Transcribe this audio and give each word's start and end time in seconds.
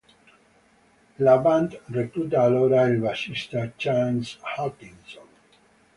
La 1.19 1.37
band 1.37 1.77
recluta 1.91 2.41
allora 2.41 2.85
il 2.87 2.97
bassista 2.97 3.71
Chance 3.75 4.39
Hutchison. 4.57 5.27